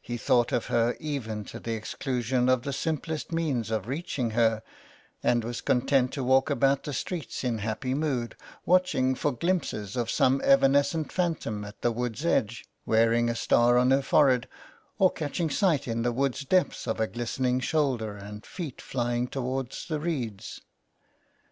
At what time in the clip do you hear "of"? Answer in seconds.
0.50-0.66, 2.48-2.62, 3.70-3.86, 9.94-10.10, 16.88-16.98